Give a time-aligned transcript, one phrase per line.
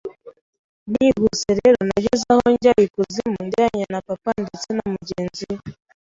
[0.91, 5.59] Nihuse rero nageze aho njya I kuzimu njyanye na papa ndetse na mugenzi we